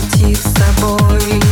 прийти 0.00 0.34
с 0.34 0.52
тобой. 0.52 1.42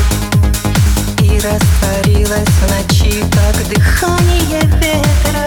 И 1.20 1.40
растворилась 1.40 2.48
в 2.48 2.62
ночи, 2.70 3.24
как 3.32 3.68
дыхание 3.68 4.62
ветра. 4.62 5.44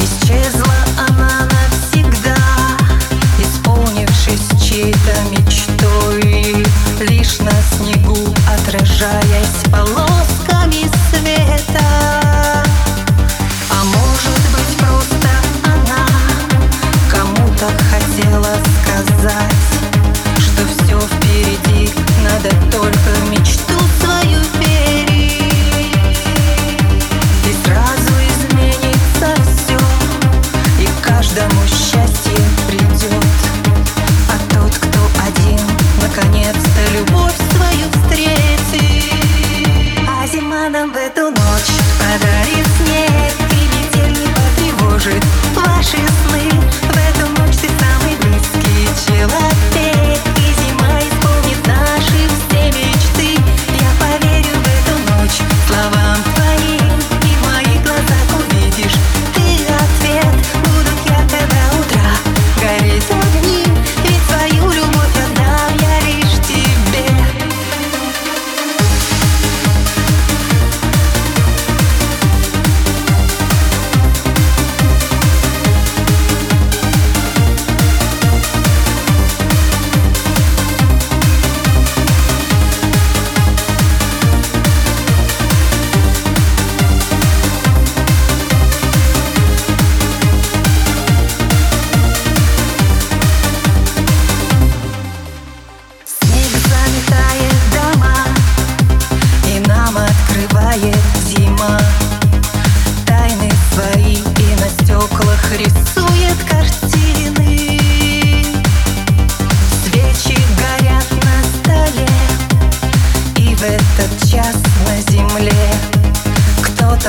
Исчезла 0.00 0.74
она 0.96 1.48
навсегда, 1.50 2.36
исполнившись 3.38 4.48
чьей-то 4.62 5.14
мечтой. 5.30 6.64
Лишь 7.00 7.38
на 7.40 7.52
снегу 7.76 8.16
отражаясь 8.48 9.65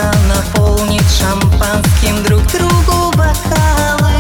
нужно 0.08 0.36
наполнить 0.36 1.10
шампанским 1.12 2.24
друг 2.24 2.42
другу 2.48 3.12
бокалы. 3.16 4.12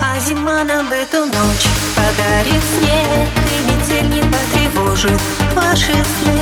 А 0.00 0.18
зима 0.20 0.64
нам 0.64 0.88
в 0.88 0.92
эту 0.92 1.24
ночь 1.24 1.66
подарит 1.94 2.62
снег 2.78 3.28
И 3.50 3.72
метель 3.72 4.08
не 4.08 4.22
потревожит 4.22 5.20
ваши 5.54 5.92
сны. 5.92 6.33